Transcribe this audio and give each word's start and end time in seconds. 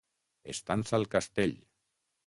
Estança 0.53 0.97
al 0.99 1.07
castell. 1.13 1.57